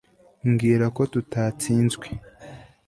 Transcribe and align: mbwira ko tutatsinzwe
mbwira 0.49 0.85
ko 0.95 1.01
tutatsinzwe 1.11 2.07